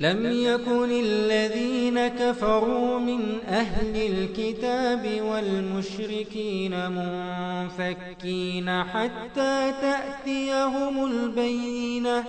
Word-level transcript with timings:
لم 0.00 0.26
يكن 0.26 0.90
الذين 0.90 2.08
كفروا 2.08 2.98
من 2.98 3.38
أهل 3.48 3.96
الكتاب 3.96 5.20
والمشركين 5.22 6.90
منفكين 6.90 8.84
حتى 8.84 9.72
تأتيهم 9.80 11.04
البينة. 11.04 12.24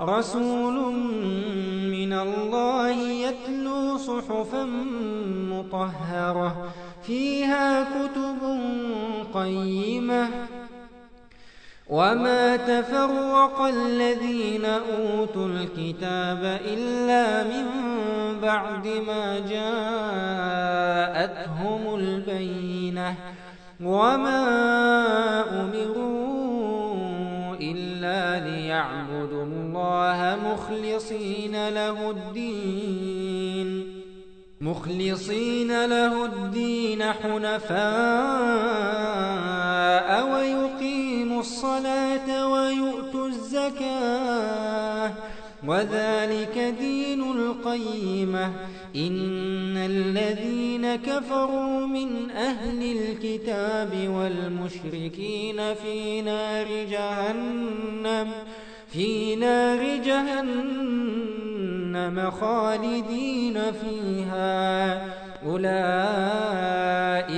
رسول 0.00 0.92
من 1.92 2.12
الله 2.12 2.90
يتلو 2.90 3.96
صحفا 3.96 4.64
مطهرة 5.52 6.72
فيها 7.06 7.82
كتب 7.82 8.40
قيمة 9.34 9.91
وما 11.92 12.56
تفرق 12.56 13.60
الذين 13.60 14.64
أوتوا 14.64 15.46
الكتاب 15.46 16.60
إلا 16.64 17.44
من 17.44 17.66
بعد 18.40 18.86
ما 18.86 19.38
جاءتهم 21.18 21.94
البينة 21.94 23.14
وما 23.84 24.44
أمروا 25.60 27.56
إلا 27.60 28.48
ليعبدوا 28.48 29.44
الله 29.44 30.38
مخلصين 30.52 31.68
له 31.68 32.10
الدين 32.10 34.02
مخلصين 34.60 35.86
له 35.86 36.24
الدين 36.24 37.02
حنفاء 37.02 39.01
ويؤتوا 42.28 43.26
الزكاة. 43.26 45.10
وذلك 45.66 46.74
دين 46.80 47.22
القيمة. 47.22 48.52
إن 48.96 49.76
الذين 49.76 50.96
كفروا 50.96 51.86
من 51.86 52.30
أهل 52.30 52.96
الكتاب 52.96 54.08
والمشركين 54.08 55.74
في 55.74 56.22
نار 56.22 56.66
جهنم 56.90 58.30
في 58.92 59.36
نار 59.36 59.96
جهنم 60.04 61.10
خالدين 62.30 63.58
فيها. 63.72 65.02
أولئك 65.46 66.41